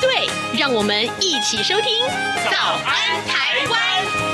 [0.00, 0.28] 对，
[0.58, 2.04] 让我们一起收听
[2.50, 4.32] 《早安台湾》。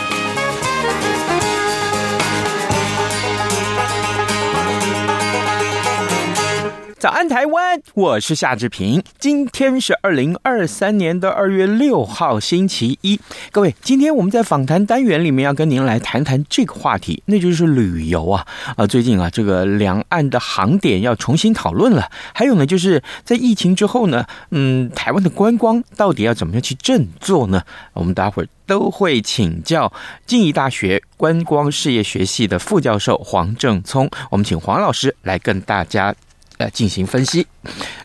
[7.02, 7.83] 早安，台湾！
[7.95, 9.02] 我是夏志平。
[9.19, 13.19] 今天是二零二三年的二月六号，星期一。
[13.51, 18.47] 各位，今天我们在访谈单元里面要跟您来谈谈这个话题，那就是旅游啊。
[18.77, 22.09] 啊，最近啊，这个两岸的航点要重新讨论了。
[22.33, 27.61] 还有呢，就是在疫情之后呢，嗯，台湾的观光到底要怎么样去振作呢？
[27.94, 29.92] 我们待会儿都会请教
[30.25, 34.09] 静宜大学观光事业学系的副教授黄正聪。
[34.31, 36.14] 我们请黄老师来跟大家。
[36.58, 37.47] 来进行分析，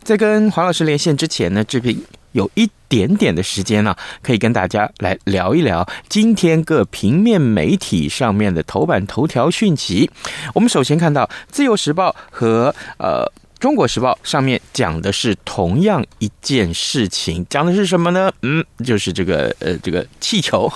[0.04, 1.96] 在跟黄老师连线之前呢，这边
[2.32, 10.10] 有一点点的时间呢，可以跟大家来聊一聊今天各平面媒体上面的头版头条讯息。
[10.54, 13.32] 我们首先看到《自由时报》和呃。
[13.60, 18.32] 中国时报上面讲的是同样一件事情，讲的是什么呢？
[18.44, 20.72] 嗯，就是这个呃，这个气球。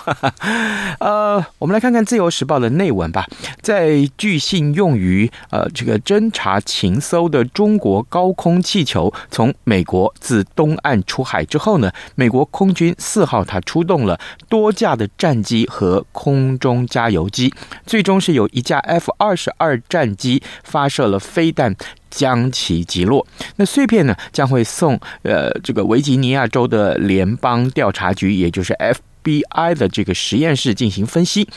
[0.99, 3.27] 呃，我们来看看自由时报的内文吧。
[3.61, 17.53] 在据信用于呃这个侦察情搜的中国高空气球从美国自东岸出海之后呢，美国空军四号它出动了多架的战机和空中加油机，
[17.85, 21.75] 最终是有一架 F 二十二战机发射了飞弹。
[22.11, 23.25] 将其击落。
[23.55, 28.75] 那碎片呢，将会送呃这个维吉尼亚州的联邦调查局，也就是
[29.23, 31.47] FBI 的这个实验室进行分析。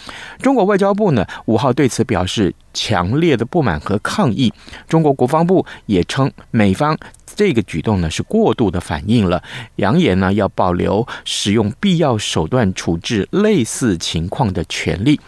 [0.40, 4.52] 中国外交部呢五号对此表示强烈的不满和抗议。
[4.88, 6.96] 中国国防部也称美方。
[7.34, 9.42] 这个举动呢是过度的反应了，
[9.76, 15.20] 扬言呢要保留使用必要手段处置类似情况的权利。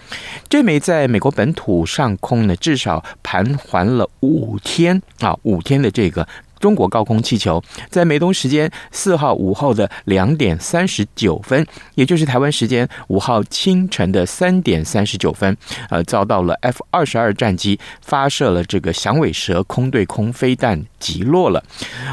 [0.48, 6.26] 这枚在美国本土上空呢至少盘桓了五天啊，五天的这个。
[6.58, 15.56] 中国高空气球在美东时间四号午后的两点三十九分，也就是台湾时间五号清晨的三点三十九分，
[15.90, 21.62] 呃，遭到了 F 二十二战机发射了这个响尾蛇空对空飞弹击落了。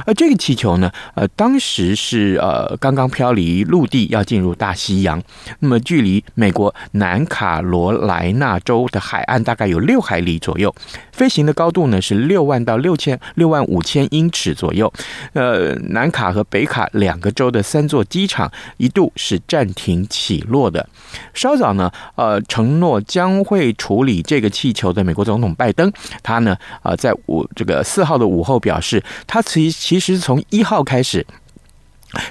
[0.06, 5.22] 而这个气球呢，呃，当时是呃刚刚飘离陆地要进入大西洋，
[5.60, 10.74] 那么距离美国南卡罗来纳州的海岸大概有六海里左右，
[11.12, 14.92] 飞行的高度呢是六万到六千六万五千英尺左右，
[15.32, 20.90] 呃，南卡和北卡两个州的三座机场一度是暂停起落的。
[21.34, 25.90] 稍早呢，呃，承诺将会处理这个气球的美国总统拜登，
[26.22, 31.26] 他呢，呃，在午这个四号的午后表示，他其其实从一号开始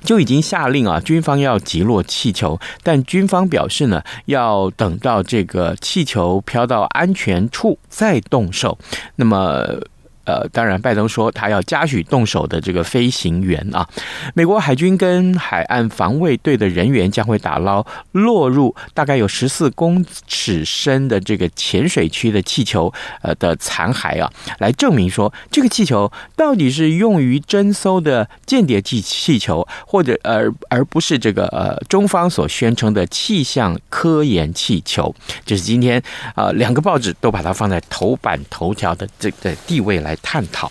[0.04, 8.76] 就已经下令啊，军方要击落气球，但军方表示呢，要等到这个气球飘到安全处再动手。
[9.16, 9.80] 那么。
[10.24, 13.88] 呃，当然，拜登说他要嘉许动手的这个飞行员啊。
[14.34, 24.30] 美国海军跟海岸防卫队的人员将会打捞落入大概有十四公尺深的这个浅水区的气球呃的残骸啊，
[24.60, 35.12] 来证明说这个气球到底是用于侦搜的间谍气气球，或者而而不是这个呃中方所宣称的气象科研气球。
[35.44, 36.00] 就是今天
[36.36, 40.11] 啊，两个报纸都把它放在头版头条的这个地位来。
[40.12, 40.70] 来探讨。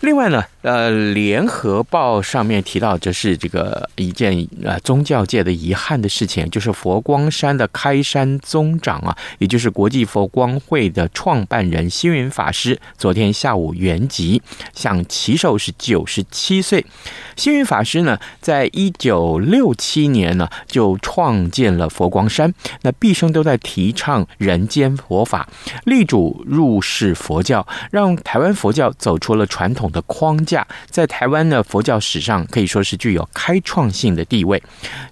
[0.00, 14.40] 另外呢，呃，《联合报》上面提到，这是这个一件呃宗教界的遗憾的事情，就是佛光山的开山宗长啊，也就是国际佛光会的创办人星云法师，昨天下午圆寂，
[14.74, 16.84] 享耆寿是九十七岁。
[17.36, 22.52] 星云法师呢，在一九六七年呢就创建了佛光山，
[22.82, 25.48] 那毕生都在提倡人间佛法，
[25.84, 34.62] 力主入世佛教，让台湾佛教走出了传统的框架，在台湾的佛教史上可以说是具有开创性的地位。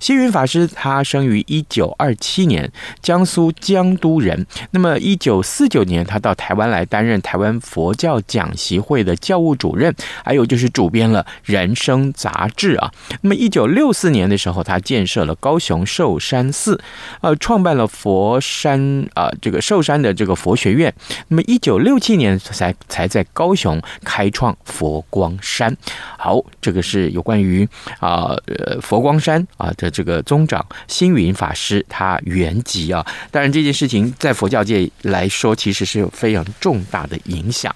[0.01, 2.71] 星云法师他生于一九二七年，
[3.01, 4.47] 江苏江都人。
[4.71, 12.91] 那么一九四九年，他到台湾来担任台湾佛教讲习会的教务主任，还有就是主编了《人生》杂志啊。
[13.21, 16.81] 那么一九六四年的时候，他建设了高雄寿山寺，
[17.21, 20.93] 呃，创办了佛山啊、呃、这个寿山的这个佛学院。
[21.29, 24.57] 那么一九六七年才才在高雄开创。
[24.65, 25.77] 佛光山。
[26.19, 27.69] 好，这个是有关于
[28.01, 33.07] 啊呃佛光山啊的这个宗长星云法师他圆寂啊。
[33.31, 37.75] 当然这件事情在佛教界来说，其实是有非常重大的影响。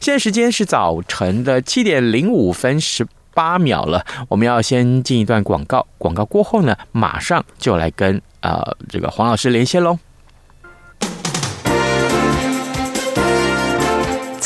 [0.00, 9.98] 现在时间是早晨的七点零五分十八秒了，我们要先进一段广告，广告过后呢，马上就来跟啊、这个黄老师连线喽。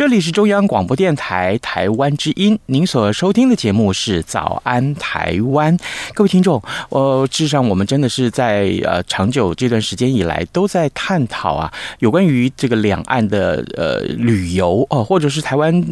[0.00, 5.76] 这里是中央广播电台台湾之音，您所收听的节目是《早安台湾》。
[6.14, 15.84] 各位听众，呃，事实上我们真的是在呃长久这段时间以来都在探讨啊，有关于这个两岸的呃旅游哦，或者是台湾。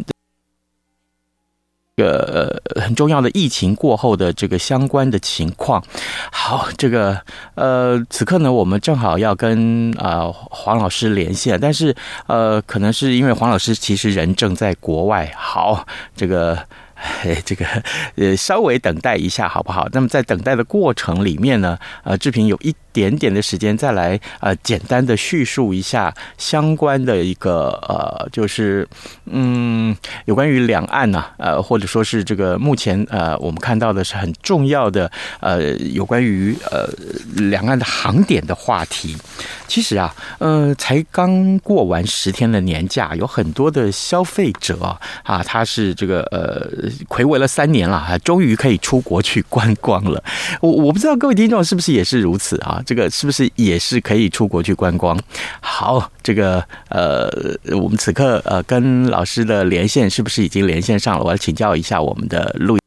[1.99, 5.83] 个呃很重要的疫情过后的这个相关的情况，
[6.31, 7.19] 好，这个
[7.55, 11.93] 呃此刻呢，我们正好要跟啊黄老师连线，但是
[12.27, 15.85] 呃可能是因为黄老师其实人正在国外，好，
[16.15, 16.57] 这个。
[16.99, 17.65] 哎， 这个
[18.15, 19.87] 呃，稍微等待一下好不好？
[19.93, 28.87] 那么在等待的过程里面呢，呃，志平有一点点的时间，再来呃，简单的叙述一下相关的一个呃，就是
[29.25, 35.09] 嗯，有关于两岸呢，呃，或者说是这个目前呃，我们看到的是很重要的
[35.39, 36.89] 呃，有关于呃
[37.35, 39.15] 两岸的航点的话题。
[39.67, 46.88] 其实啊，呃，才刚过完十天的年假，有很多的消费者啊，他是这个呃。
[47.07, 50.23] 回违了三年了，哈终于可以出国去观光了。
[50.61, 52.81] 我我不知道各位听众是不是也是如此啊？
[52.85, 55.17] 这个是不是也是可以出国去观光？
[55.59, 57.29] 好，这个呃，
[57.75, 61.23] 我们此刻呃跟老师的连线是不是已经连线上了？
[61.23, 62.77] 我要请教一下我们的录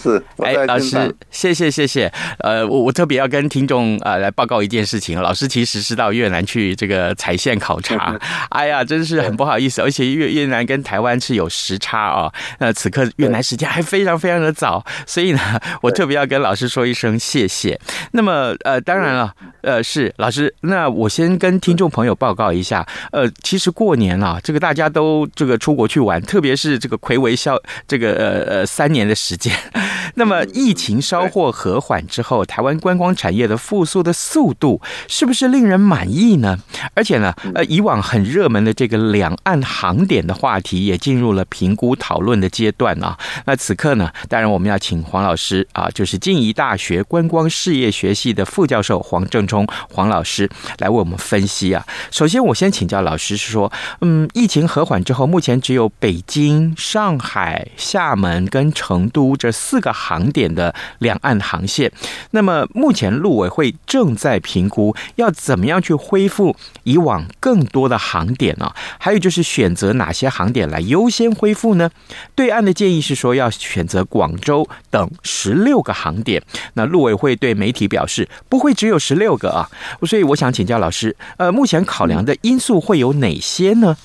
[0.00, 2.10] 是，哎，老师，谢谢谢谢。
[2.38, 5.20] 呃，我我特别要跟听众啊、呃、来报告一件事情。
[5.20, 8.18] 老师其实是到越南去这个采线考察。
[8.48, 12.32] 哎呀，真是很不好意思，而且越越南跟台湾是有时差哦。
[12.58, 17.78] 那此刻越南时间还非常非常的早，所以呢，我特别要跟老师说一声谢谢。
[18.12, 20.54] 那么呃，当然了，呃，是老师。
[20.62, 22.86] 那我先跟听众朋友报告一下。
[23.12, 29.54] 呃，其实过年啊，这个大家都这个出国去玩，特别是这个魁违消这个呃呃三年的时间。
[30.14, 36.58] 那么疫情稍获和缓之后，台湾观光产业的复苏的速度是不是令人满意呢？
[36.94, 43.18] 而且呢，呃，以往很热门的这个两岸航点的话题也进入了评估讨论的阶段啊。
[43.46, 51.84] 那此刻呢，当然我们要请黄老师啊，就是静宜大学观光事业学系的副教授黄正冲黄老师来为我们分析啊。
[52.10, 59.79] 首先，我先请教老师是说，嗯，疫情和缓之后，目前只有北京、上海、厦门跟成都这四。
[59.80, 61.90] 个航点的两岸航线，
[62.32, 68.72] 那么目前陆委会正在评估要怎么样去恢复以往更多的航点呢？
[68.98, 71.90] 还有就是选择哪些航点来优先恢复呢？
[72.34, 76.42] 对岸的建议是说要选择广州等十六个航点，
[76.74, 79.68] 那陆委会对媒体表示不会只有十六个啊，
[80.06, 83.96] 所以我想请教老师，呃，目前考量的因素会有哪些呢？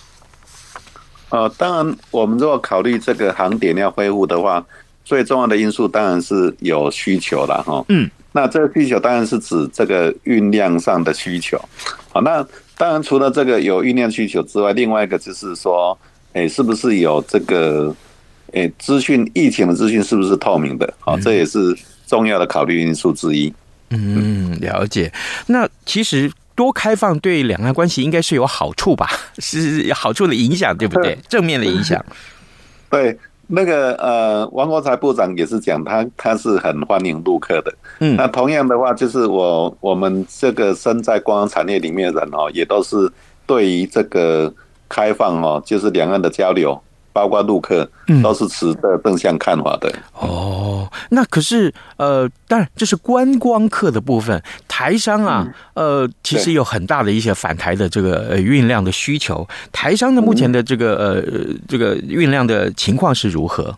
[1.30, 4.64] 呃，当然，我们如果考虑这个航点要恢复的话。
[5.06, 11.58] 最重要的因素当然是有需求了哈，嗯，那这个需求当然是指这个运量上的需求，
[12.12, 12.46] 好，那
[12.76, 15.98] 当然除了这个有运量需求之外，另外一个就是说，
[16.34, 17.96] 哎，是不是有这个，
[18.52, 20.94] 哎，资讯疫情的资讯是不是透明的？
[21.00, 23.54] 好，这也是重要的考虑因素之一。
[23.92, 25.14] 嗯，了解。
[25.46, 29.08] 那其实多开放对两岸关系应该是有好处吧？
[29.38, 31.18] 是有好处的影响，对不对？
[31.30, 32.04] 正面的影响。
[32.90, 37.74] 对，那个呃，王国才部长也是讲，他他是很欢迎陆客的。
[38.00, 43.12] 嗯，那同样的话，就是我我们这个身在观光产业里面的人哦，也都是
[43.46, 44.54] 对于这个
[44.90, 46.80] 开放哦，就是两岸的交流。
[47.16, 47.90] 包括陆客，
[48.22, 49.90] 都是持的正向看法的。
[50.22, 59.48] 嗯、哦，那可是呃，当然这是观光客的部分，台商啊，嗯、呃，其实有很大的一些返台的这个运量的需求。
[59.72, 63.78] 台商的目前的这个呃这个运量的情况是如何？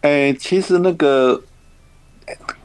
[0.00, 1.40] 哎、欸，其实那个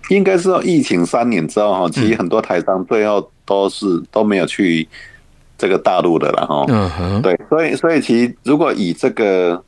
[0.10, 4.90] 应该是疫情三年之后哈，其实很多台商最后都是都没有去。
[5.60, 9.62] 这个大陆的了哈，嗯哼，对，所以所以其实如果以这个，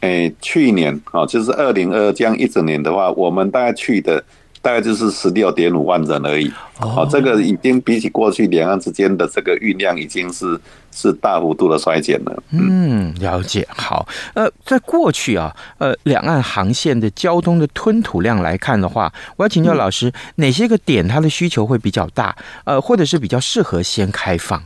[0.00, 4.22] 诶、欸，去年啊，就是二零二这样一整年的话，我们大概去的
[4.60, 12.42] 大概就是十六点五万人而已，哦，这个已经比起过去两岸之间的这个运量已经是是大幅度的衰减了。
[12.50, 13.66] 嗯，了解。
[13.70, 22.34] 好，呃，在过去啊，呃，两岸航线的交通的吞吐量来看的话，我要请教老师，哪些个点它的需求会比较大？
[22.64, 24.60] 呃，或者是比较适合先开放？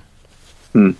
[0.75, 0.95] 嗯，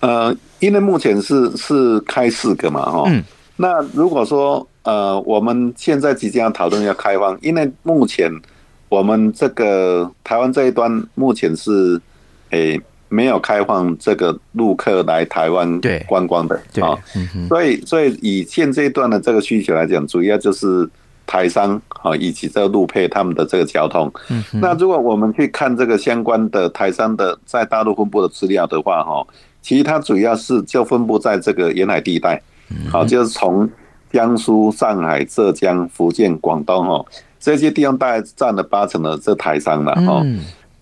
[0.00, 3.22] 呃，因为目前是是开四个嘛，哈，嗯，
[3.56, 8.30] 那如果说呃，我们现在即将要讨论要开放，因为目前
[8.88, 12.00] 我们这个台湾这一端目前是
[12.50, 16.96] 诶、欸、没有开放这个陆客来台湾观光的，对，啊，
[17.48, 20.88] 所以所以以现这一段的这个需求来讲，主要就是。
[21.26, 24.10] 台商啊，以及这个路配他们的这个交通，
[24.60, 29.26] 那如果我们去看这个相关的台商的在大陆分布的资料的话，哈，
[29.60, 32.40] 其实它主要是就分布在这个沿海地带，
[32.88, 33.68] 好，就是从
[34.12, 37.04] 江苏、上海、浙江、福建、广东哦
[37.40, 40.24] 这些地方，大概占了八成的这台商了哈。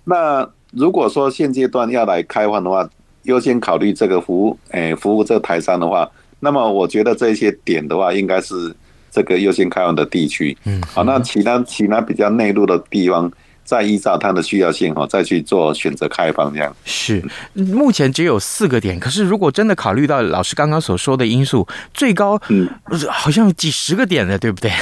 [0.04, 2.86] 那如果说现阶段要来开放的话，
[3.22, 6.06] 优先考虑这个服务，诶，服务这个台商的话，
[6.38, 8.74] 那么我觉得这些点的话，应该是。
[9.14, 13.30] 这个优先开放的地区，嗯，好，那其他其他比较内陆的地方，
[13.62, 16.74] 再依照它的需要性哈，再去做选择开放这样。
[16.84, 22.68] 是，目前只有四个点，可是如果真的考虑到老师刚刚所说的因素，最高嗯，
[23.08, 24.72] 好像有几十个点的，对不对？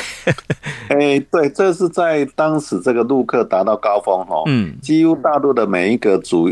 [0.89, 6.51] 哎，对，这是在当时这个陆客达到高峰哈，嗯，几乎大陆的每一个主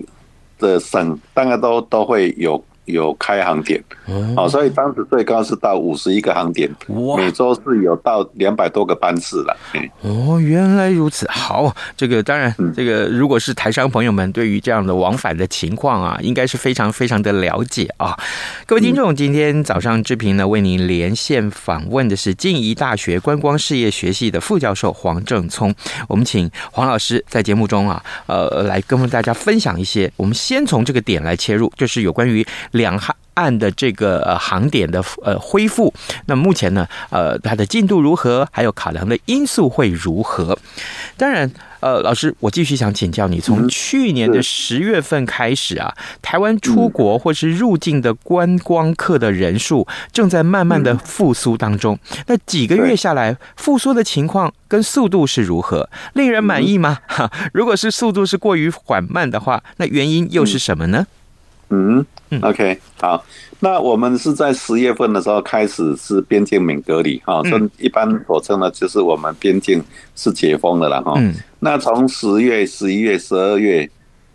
[0.58, 2.62] 的省，大概都都会有。
[2.90, 3.82] 有开航点，
[4.36, 6.70] 哦，所以当时最高是到五十一个航点，
[7.16, 9.56] 每周是有到两百多个班次了。
[10.02, 11.26] 哦，原来如此。
[11.30, 18.18] 好，这个当然，这个如果是台商朋友们对于这样的往返的情况啊，应该是非常非常的了解啊。
[18.66, 25.74] 各位听众，今天早上志平呢为您连线访问的是静宜大学观光事业学系的副教授黄正聪，
[26.08, 30.10] 我们请黄老师在节目中啊，呃，来跟大家分享一些。
[30.16, 32.46] 我们先从这个点来切入，就是有关于。
[32.80, 32.98] 两
[33.34, 35.92] 岸的这个呃航点的呃恢复，
[36.26, 38.46] 那目前呢呃它的进度如何？
[38.50, 40.58] 还有考量的因素会如何？
[41.16, 51.98] 当然呃老师，我继续想请教你，从去年的十月份开始啊，台湾出国或是入境的观光客的人数正在慢慢的复苏当中。
[52.26, 55.88] 那几个月下来，复苏的情况跟速度是如何？
[56.14, 56.98] 令人满意吗？
[57.06, 61.06] 哈，如果是速度是过于缓慢的话，那原因又是什么呢？
[61.06, 61.06] 嗯
[62.42, 63.24] ，OK，好，
[63.60, 69.82] 那我们是在十月份的时候开始是边境免隔离哈，这一般所称呢就是我们边境
[70.16, 71.14] 是解封的了哈。
[71.60, 73.88] 那从十月、十一月、十二月、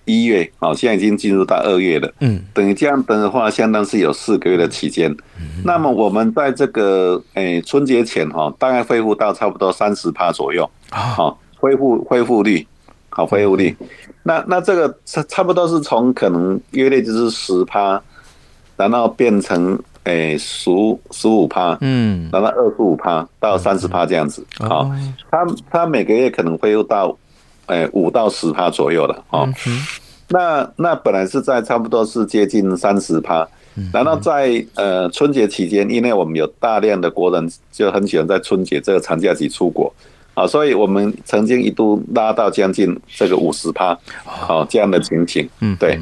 [0.05, 2.13] 一月，好，现在已经进入到二月了。
[2.19, 5.15] 嗯，等于这样的话，相当是有四个月的期间。
[5.63, 10.69] 那么我们在这个诶春节前哈，大概恢复到差不多三十趴左右。
[10.91, 12.65] 好，恢复恢复率。
[13.17, 13.73] 好，恢复力，
[14.23, 18.01] 那那这个差差不多是从可能约略就是十趴，
[18.75, 20.69] 然后变成诶十
[21.11, 24.45] 十五趴，嗯，然后二十五趴到三十趴这样子。
[24.59, 24.91] 好，
[25.31, 27.17] 它它每个月可能会又到
[27.67, 29.23] 诶五到十趴左右了。
[29.29, 29.47] 哦，
[30.27, 33.47] 那那本来是在差不多是接近三十趴，
[33.93, 39.89] 然后在呃春节期间，因为我们有大量的国人就很喜欢在春节这个长假期出国。
[40.35, 45.99] 啊，所以我们曾经一度拉到将近这个五十趴，好这样的情形，嗯，对。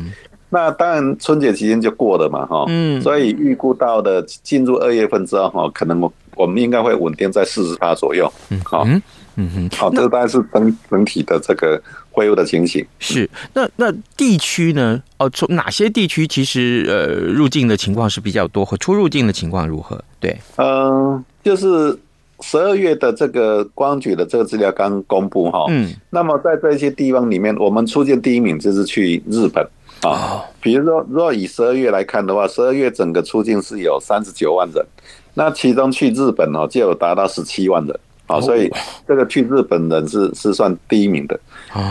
[0.49, 9.01] 那当然春节期间就过了嘛，哈，嗯，所以预估到的进入二月份之后，哈，可能我我们应该会稳定在四十趴左右，嗯，好，嗯
[9.35, 12.85] 嗯，好，这大概是整整体的这个恢复的情形。
[12.99, 15.01] 是，那那地区呢？
[15.17, 19.99] 哦，从哪些地区其实呃入境的情况是比较多，和出入境的情况如何？
[20.19, 21.97] 对，嗯、呃，就是
[22.41, 29.65] 十二月的这个光局的这个资料刚公布哈，嗯，那么在这些地方里面，我们出境第一名就是去日本
[30.01, 34.85] 啊，比如说，若以十二月来看的话，十二月整个出境是有三十九万人，
[35.33, 37.99] 那其中去日本哦就有达到十七万人。
[38.25, 38.71] 啊，所以
[39.05, 41.37] 这个去日本人是是算第一名的。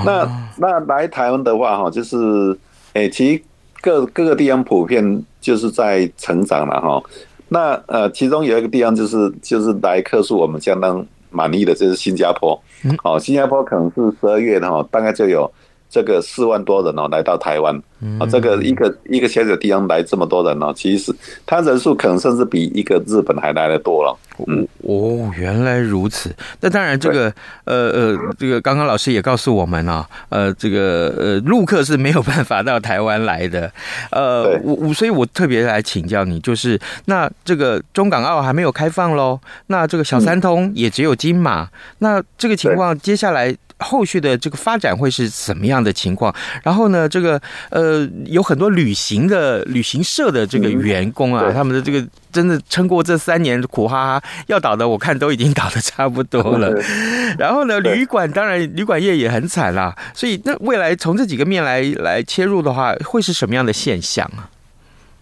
[0.05, 2.57] 那那来台湾的话，哈，就是，
[2.95, 3.43] 诶，其实
[3.83, 7.03] 各各个地方普遍就是在成长了，哈。
[7.53, 12.59] 那呃，其中有一个地方就是就是来客数我们相当满意的，就是新加坡。
[13.05, 15.51] 哦，新加坡可能是十二月的哈，大概就有。
[15.93, 17.77] 这个四万多人哦，来到台湾
[18.19, 24.19] 啊，这个一个一个小小地方来这么多人哦，其实他人数可能甚至比一个日本还来得多了。
[24.47, 26.35] 嗯，哦，原来如此。
[26.63, 27.33] 那当然，这个
[27.65, 33.71] 呃呃，这个刚刚老师也告诉我们啊，呃，这个呃，陆客是没有办法到台湾来的。
[34.11, 41.69] 呃，我我所以，我特别来请教你，就是那这个中港澳还没有开放喽，那这个小三通也只有金马，
[41.99, 43.55] 那这个情况接下来。
[43.83, 46.35] 后续的这个发展会是怎么样的情况？
[46.63, 56.73] 然后呢，这个呃，有很多旅行的旅行社的这个员工啊，他们的这个真的撑过这三年苦哈哈，要倒的我看都已经倒的差不多了。
[57.39, 59.95] 然后呢，旅馆当然旅馆业也很惨啦。
[60.15, 64.49] 所以那未来从这几个面来来切入的话，会是什么样的现象啊？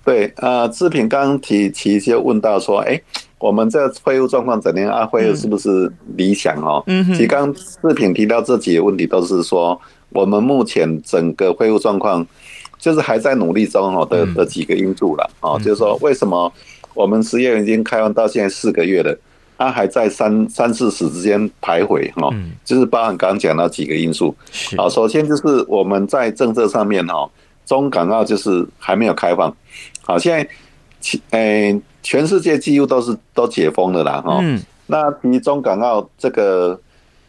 [0.04, 3.00] 对，呃，志平刚提提提就问到说，哎。
[3.40, 5.06] 我们这恢复状况怎样啊？
[5.06, 6.82] 恢复是不是理想哦？
[6.86, 9.80] 嗯，其实刚视频提到这几个问题，都是说
[10.10, 12.24] 我们目前整个恢复状况
[12.78, 16.52] 就是还在努力中哦的的几个因素了哦，就是说为什么
[16.92, 19.18] 我们十月已经开放到现在四个月了，
[19.56, 22.30] 它还在三三四十之间徘徊哈，
[22.62, 24.36] 就是包含刚刚讲到几个因素。
[24.76, 27.26] 好，首先就是我们在政策上面哈，
[27.64, 29.56] 中港澳就是还没有开放。
[30.02, 30.46] 好，现在
[31.00, 31.80] 其诶。
[32.02, 34.60] 全世界几乎都是都解封了啦，哈、嗯。
[34.86, 36.80] 那其中港澳这个，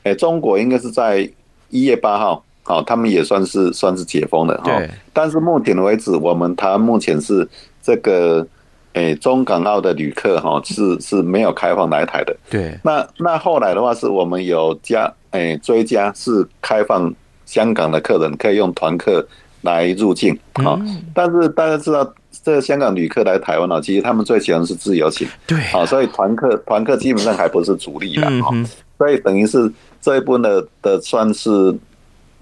[0.03, 1.29] 诶、欸，中国应该是在
[1.69, 4.81] 一月八号，好，他们也算是算是解封了，哈。
[5.13, 7.47] 但是目前为止，我们台湾目前是
[7.83, 8.47] 这个，
[8.93, 12.35] 诶、欸，中港澳的旅客，哈，是是没有开放来台的。
[12.49, 12.75] 对。
[12.83, 17.13] 那那后来的话，是我们有加，诶、欸，追加是开放
[17.45, 19.27] 香港的客人可以用团客
[19.61, 21.03] 来入境，啊、嗯。
[21.13, 22.11] 但是大家知道。
[22.43, 28.51] 这个香港旅客来台湾呢，其实他们最喜欢是自由行，对，啊，所以团客团客基本上还不是主力的哈，
[28.97, 31.75] 所以等于是这一部分的的算是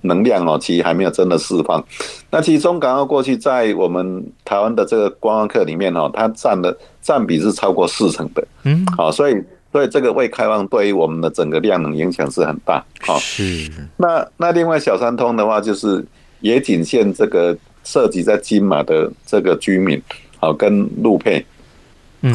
[0.03, 1.83] 能量哦，其实还没有真的释放。
[2.31, 9.35] 那其实中港澳过去在我们台湾的这个观光客里面哦，它占的占比是超过四成的，嗯，好，所以
[9.73, 13.69] 所以这个未开放对于我们的整个量能影响是很大，好，是。
[13.97, 16.05] 那那另外小三通的话，就是
[16.39, 17.57] 也仅限这个。
[17.89, 19.99] 涉及在金马的这个居民，
[20.39, 21.43] 好跟陆配，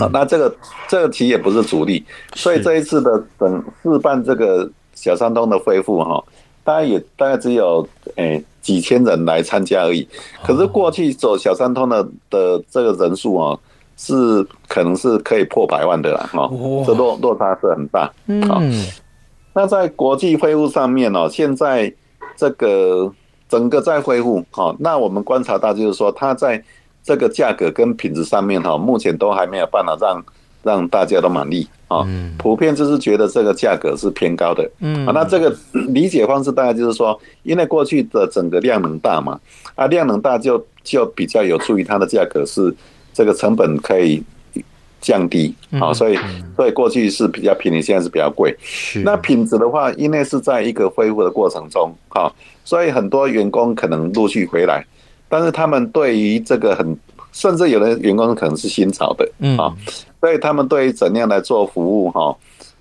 [0.01, 0.53] 好，那这个
[0.89, 6.21] 这个题也不是主力，所以这一次的等试办这个小三通的恢复哈，
[6.65, 10.05] 大概也大概只有诶几千人来参加而已。
[10.43, 13.57] 可是过去走小三通的的这个人数啊，
[13.97, 16.51] 是可能是可以破百万的啦，哈，
[16.85, 18.13] 这落落差是很大。
[18.27, 18.43] 嗯，
[19.55, 21.95] 那在国际恢复上面哦，现在
[22.37, 23.13] 这个。
[23.55, 26.61] 整个在恢复，好，那我们观察到就是说，它在
[27.05, 30.25] 这个价格跟品质上面，哈，目前都还没有办法让
[30.61, 32.05] 让大家都满意，啊，
[32.37, 35.55] 普遍就是觉得这个价格是偏高的，嗯，那这个
[35.87, 39.39] 理解方式大概就是说，因为过去的整个量能大嘛，
[39.77, 42.75] 啊，量能大就就比较有助于它的价格是
[43.13, 44.21] 这个成本可以
[45.05, 46.19] 降低，啊，所以
[46.57, 48.57] 所以过去是比较便宜，现在是比较贵，
[49.05, 52.33] 那品质的话，因为是在一个恢复的过程中，哈。
[52.65, 54.83] 所以很多员工可能陆续回来，
[55.29, 56.97] 但是他们对于这个很，
[57.31, 59.71] 甚至有的员工可能是新潮的，嗯啊，
[60.19, 62.35] 所以他们对于怎样来做服务哈，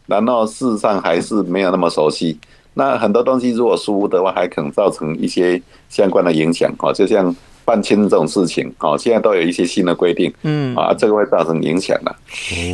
[0.08, 2.40] 然后事实上还是没有那么熟悉。
[2.76, 10.76] 那很多东西如果疏忽的话，还可能造成一些相关的影响哈，就像办签这种事情哦，现在都有一些新的规定，嗯。
[10.76, 12.16] 啊，这个会造成影响的。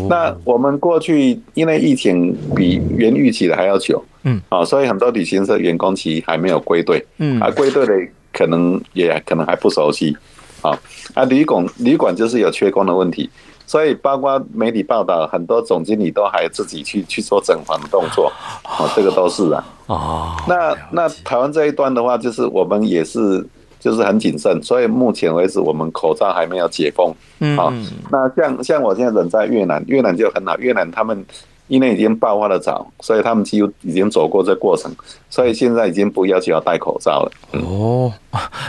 [0.07, 4.03] 那我们过去因为疫情比原预期的还要久。
[4.23, 7.93] 嗯，啊，所以很多旅行社员工其实还没有归队，嗯，啊，归队的
[8.33, 10.13] 可能也可能还不熟悉，
[10.61, 10.77] 啊，
[11.13, 13.29] 啊，旅馆旅馆就是有缺工的问题，
[13.65, 18.29] 所以包括媒体报道，很多总经理都还自己去去做整房的动作，
[18.63, 23.45] 啊，这个都是啊，哦，那那台湾这一端的话，就是我们也是
[23.79, 27.73] 就是很谨慎，所以目前为止我们口罩还没有解封，嗯，啊，
[28.11, 31.25] 那像像我现在人在越南，越南就很好，越南他们。
[31.69, 34.91] 因为已经爆发的早，所以他们几乎已经走过这过程，
[35.29, 37.31] 所以现在已经不要求要戴口罩了。
[37.51, 38.11] 哦，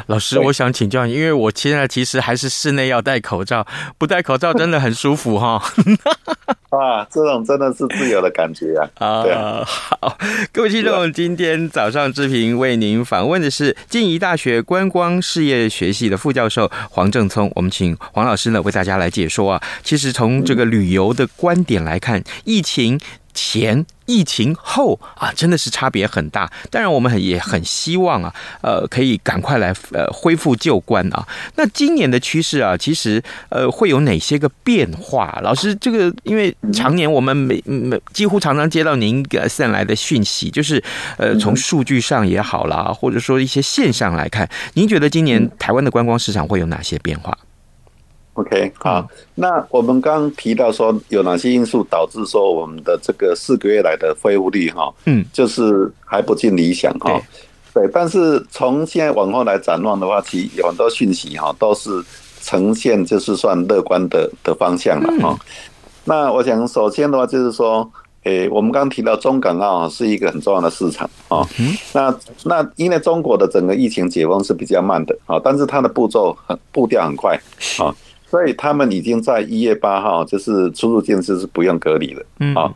[0.06, 5.62] 老师，我想请教你，因为我现在其实还是室内要戴口罩，不戴口罩真的很舒服哈。
[6.76, 8.88] 啊，这种真的是自由的感觉啊！
[8.94, 10.18] 啊，啊，好，
[10.52, 19.62] 各位听众，今天早上之平为您访问的是静宜大学观光事业学系的副教授黄正聪，我们请黄老师呢为大家来解说啊。
[19.82, 23.00] 其实从这个旅游的观点来看，疫情。
[23.32, 26.50] 前疫情后啊，真的是差别很大。
[26.68, 31.24] 当然，我们很也很希望啊，呃，可以赶快来呃恢复旧观啊。
[31.54, 35.38] 那今年的趋势啊，其实呃会有哪些个变化？
[35.44, 40.82] 老师，这个因为常年我们每每几乎常常接到您给散来的讯息，就是
[41.16, 47.36] 呃从数据上也好啦，或者说一些现象来看，您觉得今年台湾的观光市场会有哪些变化
[48.34, 57.20] ？OK，好，那我们刚刚提到说有哪些因素导致说我们的这个四个月来的恢复率哈，嗯，就是还不尽理想哈，
[57.74, 61.90] 对，但是从现在往后来展望的话，其实有很多讯息哈都是
[62.40, 65.36] 呈现就是算乐观的的方向了哈。
[66.04, 67.88] 那我想首先的话就是说，
[68.22, 71.46] 诶，我们刚刚提到中港澳是一个很重要的市场啊，
[71.92, 77.38] 那那因为中国的整个疫情解封是比较慢的啊，但是它的步骤很步调很快
[77.78, 77.94] 啊。
[78.30, 82.72] 所以他们已经在一月八号，就是出入境是不用隔离了，嗯，好，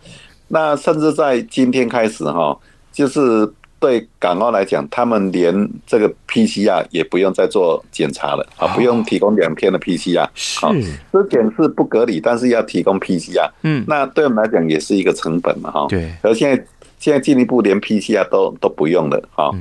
[0.49, 2.59] 那甚至在今天开始哈，
[2.93, 10.27] 就是对港澳来讲，他们连这个 PCR 也不用再做检查了，啊，不用提供两天的 PCR，
[10.61, 10.75] 好，
[11.13, 16.67] 这点是不隔离，但是要提供 PCR，嗯，那对我们来讲也是一个成本嘛，哈，对，而现在
[16.99, 19.53] 现在进一步连 PCR 都都不用了，哈，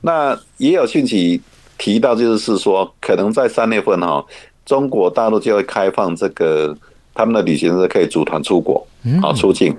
[0.00, 1.40] 那也有讯息
[1.78, 4.24] 提到，就是说可能在三月份哈。
[4.66, 6.76] 中国大陆就会开放这个
[7.14, 8.86] 他们的旅行社可以组团出国，
[9.22, 9.74] 好出境，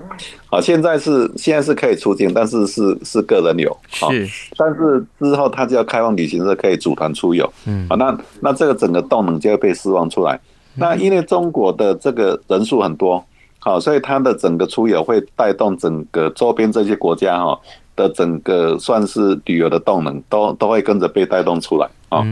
[0.46, 10.40] 好现在是现在是可以出境，但是是是个人游，是，但是之后他就要开放旅行社可以组团出游，嗯，好那那这个整个动能就会被释放出来，
[10.74, 13.24] 那因为中国的这个人数很多，
[13.60, 17.60] 好，所以它的整个出游会带动整个周边这些国家哈
[17.98, 22.24] 的整个算是旅游的动能都都会跟着被带动出来啊。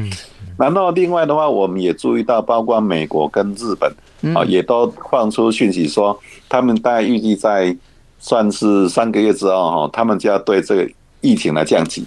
[0.56, 7.76] 然后另外的话，我们也注意到，包括美国跟日本啊，也都放出讯息说，他们大概预计在
[8.18, 10.88] 算是三个月之后哈，他们就要对这个
[11.20, 12.06] 疫情来降级。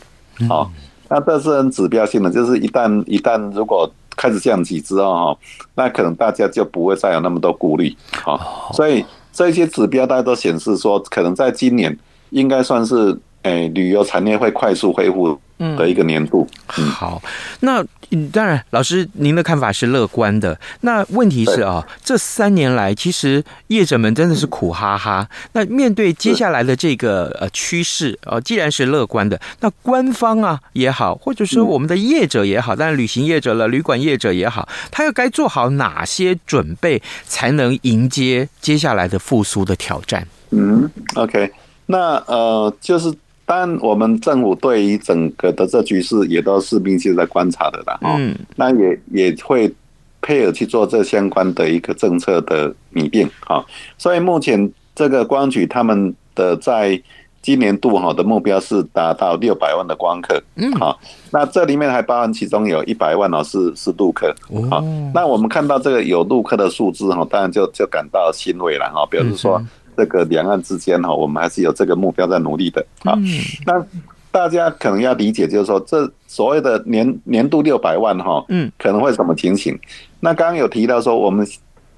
[0.50, 0.66] 啊，
[1.10, 5.38] 那这是很指标性的，就是一旦一旦如果开始降级之后哈，
[5.76, 7.96] 那可能大家就不会再有那么多顾虑。
[8.26, 8.40] 啊，
[8.74, 11.96] 所以这些指标大家都显示说，可能在今年
[12.32, 15.40] 应该算是诶旅游产业会快速恢复
[15.78, 16.48] 的一个年度。
[16.78, 17.22] 嗯，好，
[17.62, 17.86] 那。
[18.12, 20.60] 嗯，当然，老师您的看法是乐观的。
[20.82, 25.30] 那问题是啊，这三年来其实业者们真的是苦哈哈。
[25.54, 40.28] 那面对接下来的这个呃趋势啊，既然是乐观的，那官方啊也好，或者说我们的业者也好，当然旅行业者了、旅馆业者也好，他又该做好哪些准备，才能迎接接下来的复苏的挑战？
[40.50, 41.52] 嗯，OK，
[41.86, 43.14] 那呃就是。
[43.50, 47.98] 当然，我们政府对于整个的这局势也都是密切在观察的啦。
[48.04, 49.74] 嗯，那也也会
[50.22, 53.66] 配合去做这相关的一个政策的拟定啊。
[53.98, 57.02] 所以目前这个光局他们的在
[57.42, 60.40] 今年度哈的目标是达到六百万的光客。
[60.54, 61.00] 嗯，好，
[61.32, 64.32] 那这里面还包含其中有一百万哦是是陆客。
[64.70, 64.80] 好，
[65.12, 69.60] 那我们看到这个有陆客的数字哈，当然就就感到欣慰了哈，比如说。
[70.00, 73.20] 这个两岸之间哈，我们还是有这个目标在努力的啊。
[73.66, 73.86] 那
[74.32, 79.78] 大家可能要理解，就是说，这所谓的年年度六百万哈，嗯，可能会什么情形？
[80.22, 81.46] 那刚刚有提到说，我们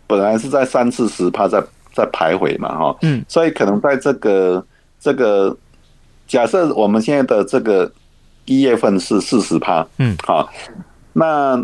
[0.08, 1.62] 本来是在三四十趴在
[1.94, 4.66] 在徘徊嘛，哈，嗯，所以可能在这个
[5.00, 5.56] 这个
[6.28, 7.92] 假设我们现在的这个
[8.46, 10.50] 一月份是四十趴，嗯，好，
[11.14, 11.64] 那。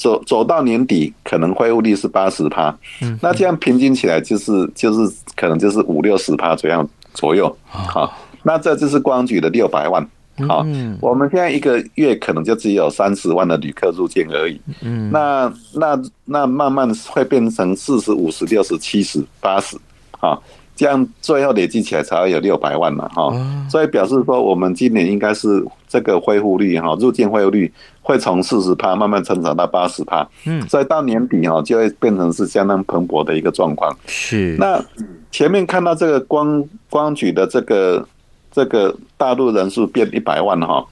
[0.00, 2.74] 走走到年底，可能恢复率是八十趴，
[3.20, 10.02] 那这样平均起来就是就是可能就是五六十趴左右左右，好，那这就是光局的六百万，
[10.48, 10.64] 好，
[11.02, 19.76] 我们现在一个月可能就只有三十万的旅客入境而已，嗯，那那那慢慢会变成四十五十六十七十八十，
[20.18, 20.42] 好。
[20.80, 23.30] 这样最后累计起来才会有六百万嘛，哈，
[23.68, 33.94] 所以表示说我们今年应该是这个恢复率哈，入境恢复率会从四十趴慢慢成长到八十趴，嗯，所以到年底哈就会变成是相当蓬勃的一个状况。
[34.06, 34.82] 是，那
[35.30, 38.08] 前面看到这个观观光举的这个
[38.50, 40.82] 这个大陆人数变一百万哈，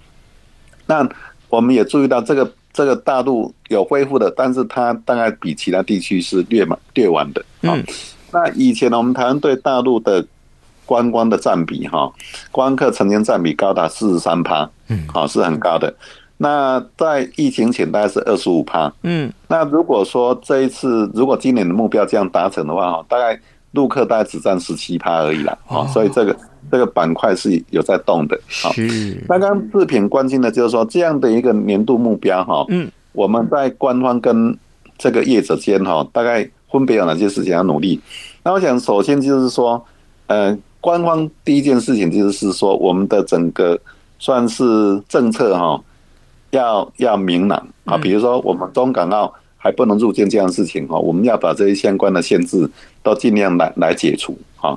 [0.84, 1.08] 那
[1.48, 7.82] 我们也注意到这个这个大陆有恢复的，但是它大概比其他地区是略慢略晚的，嗯。
[8.32, 10.24] 那以前呢，我们台湾对大陆的
[10.84, 12.10] 观光的占比哈，
[12.50, 15.94] 观光客曾经占比高达四十三趴，嗯，好是很高的。
[16.40, 23.38] 那在疫情前大概是二十五趴，嗯，那如果说这一次如果今年的目标这样达成的话哈，大概
[23.72, 26.36] 陆客大概只占十七趴而已啦，哦，所以这个
[26.70, 28.38] 这个板块是有在动的。
[28.62, 28.70] 好，
[29.28, 34.56] 那刚刚志平关心的就是说这样的一个年度目标哈，嗯，我们在官方跟
[34.96, 38.00] 这个业者间哈，大概分别有哪些事情要努力？
[38.42, 39.84] 那我想首先就是说，
[40.26, 43.78] 呃，官方第一件事情就是说我们的整个
[44.18, 45.80] 算是政策哈。
[46.50, 52.66] 要要明朗啊，比如说我们中港澳还不能入境这样的事情哈，我们要把这些相关的限制
[53.02, 54.74] 都尽量来来解除哈。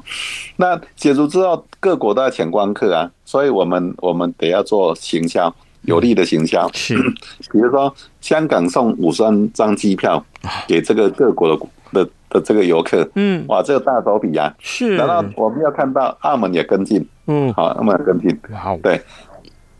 [0.57, 6.69] 那解除之后，各国都要抢光客啊，所以我们我们得要做行销，有利的形象。
[6.73, 6.95] 是，
[7.51, 10.23] 比如说香港送五十万张机票
[10.67, 14.53] 给这个各国的的的这个游客，嗯，哇，这个大手笔啊。
[14.59, 19.01] 是，然后我们要看到澳门也跟进，嗯，好，澳门也跟进，好，对。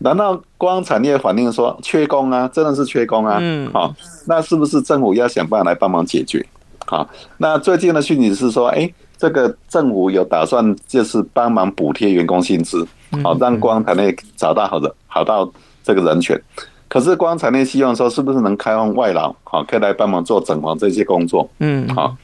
[0.04, 2.50] 难道光产业反映说缺工啊？
[2.52, 3.38] 真的是缺工啊？
[3.40, 3.94] 嗯，好，
[4.26, 6.44] 那是不是政府要想办法来帮忙解决？
[6.88, 12.84] 好，那最近的讯息是说，哎，这个政府有打算就是帮忙补贴员工薪资，
[13.24, 15.48] 好，让光产业找到好的好到
[15.84, 16.42] 这个人权。
[16.88, 21.50] 可是观光产业希望说，是不是能开放外劳，好，可以来帮忙做整房这些工作？
[21.60, 22.16] 嗯，好，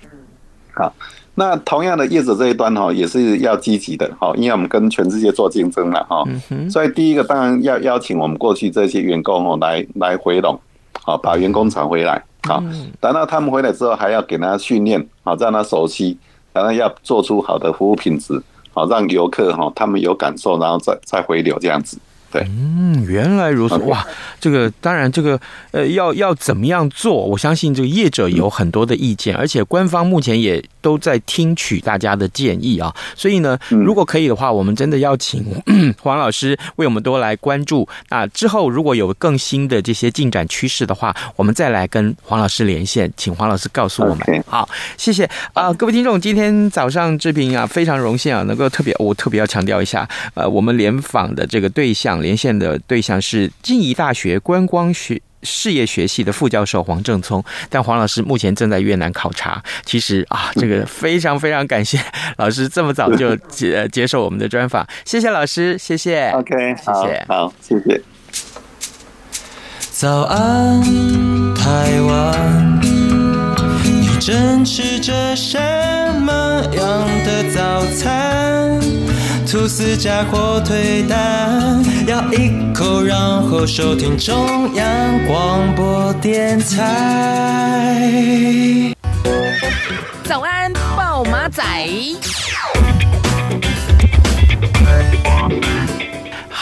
[0.73, 0.93] 好。
[1.39, 6.25] 那同样的业者这一端哈，也是要积极的哈，因为我们跟全世界做竞争了哈，
[6.67, 10.59] 所以第一个当然要邀请我们过去这些员工哦来来回笼，
[11.03, 12.61] 好把员工抢回来，好，
[12.99, 16.17] 等到他们回来之后还要给他训练，好让他熟悉，
[16.53, 18.41] 然后要做出好的服务品质，
[18.73, 21.99] 好让游客哈他们有感受，然后再再回流这样子。
[22.29, 24.05] 对，嗯，原来如此，哇，
[24.39, 25.39] 这个当然，这个
[25.71, 27.25] 呃，要要怎么样做？
[27.25, 32.93] 我相信这个业者有很多的意见，而且官方目前也都在听取大家的建议啊。
[33.15, 35.45] 所以呢，如果可以的话，我们真的要请
[36.01, 37.87] 黄老师为我们多来关注。
[38.09, 44.43] 那之后如果有更新的这些进展趋势的话，我们再来跟黄老师连线，请黄老师告诉我们。
[44.45, 52.16] 好，谢谢啊，各位听众，今天早上志平啊，非常荣幸啊，能够特别，我特别要强调一下，呃，我们联访的这个对象。
[52.21, 59.63] 连线的对象是静宜大学观光学事业学系的副教授黄正聪，但黄老师目前正在越南考察。
[59.85, 61.99] 其实啊，这个非常非常感谢
[62.37, 66.31] 老师这么早就接接受我们的专访，谢谢老师，谢谢。
[66.31, 68.01] OK，谢谢，好，谢谢。
[69.91, 70.81] 早安，
[71.55, 72.79] 台湾，
[73.83, 75.57] 你正吃着什
[76.21, 76.33] 么
[76.75, 78.79] 样的早餐？
[79.49, 88.13] 吐司加火腿蛋，咬一口，然后收听中央广播电台。
[90.25, 91.63] 早安，豹马仔。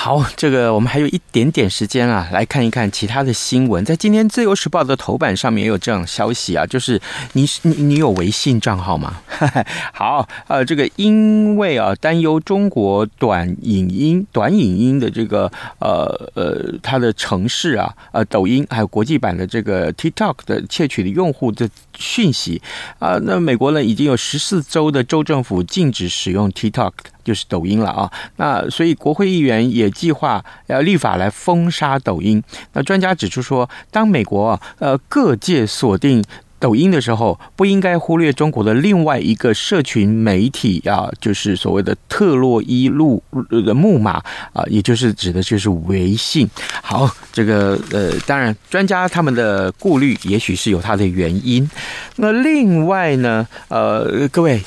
[0.05, 3.83] 好， 这个我们还有一点点时间啊，来看一看其他的新闻。
[3.83, 7.01] 在今天《自由时报》的头版上面也有这样消息啊，就是
[7.33, 9.19] 你你你有微信账号吗？
[9.91, 22.61] 好，呃，这个因为啊担忧中国短影音短影音的这个呃呃它的城市啊，呃抖音还有国际版的这个 TikTok 的窃取的用户的讯息
[22.99, 26.91] 啊，那美国呢已经有十四州的州政府禁止使用 TikTok。
[27.25, 32.41] 就是抖音了啊，那所以国会议员也计划要立法来封杀抖音。
[32.71, 36.23] 那专家指出说，当美国呃各界锁定
[36.59, 44.13] 抖音的时候，不应该忽略中国的另外一个社群媒体啊，就是所谓的特洛伊路的木马
[44.53, 46.49] 啊，也就是指的就是微信。
[46.81, 51.69] 好，这个呃，当然专家他们的顾虑也许是有他的原因。
[52.15, 54.61] 那另外呢，呃，各位。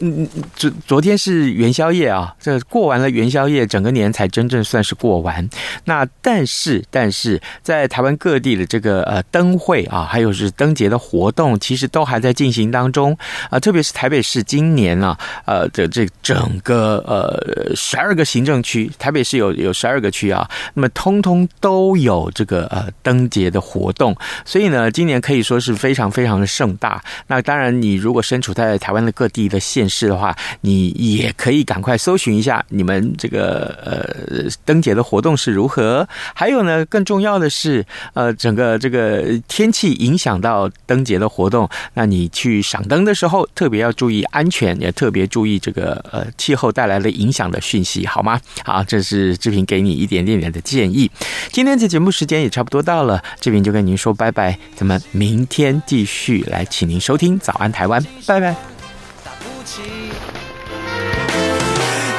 [0.00, 5.48] 嗯，昨昨天是元宵夜啊，这过完了元宵夜，整个年才真正算是过完。
[5.84, 13.16] 那但是但是在台湾各地的这个呃灯会啊，还有是灯节的活动，其实都还在进行当中
[13.48, 13.58] 啊。
[13.58, 27.02] 特别是台北市今年啊，呃的这整个呃十二个行政区，台北市有有十二个区啊，那么通通都有这个呃灯节的活动，所以呢，今年可以说是非常非常的盛大。
[27.26, 36.06] 那当然，你如果身处在台湾的各地的县，是的话，你也可以赶快搜寻一下你们这个呃灯节的活动是如何。
[36.34, 48.40] 还有呢，更重要的是，呃，整个这个天气影响到灯节的活动，那你去赏灯的时候，特别要注意安全，也特别注意这个呃气候带来的影响的讯息，好吗？
[48.64, 51.10] 好，这是志平给你一点点点的建议。
[51.50, 58.75] 今天的节目时间也差不多到了，志平就跟您说拜拜，咱们明天继续来，请您收听《早安台湾》，拜拜。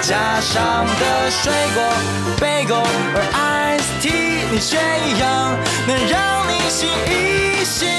[0.02, 1.82] 加上的水果
[2.40, 2.76] 贝果
[3.14, 5.56] 和 iced tea，你却一样
[5.88, 7.88] 能让你醒一醒。